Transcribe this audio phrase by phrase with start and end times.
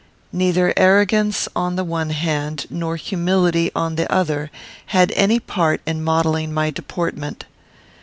[0.33, 4.49] Neither arrogance, on the one hand, nor humility, upon the other,
[4.87, 7.45] had any part in modelling my deportment.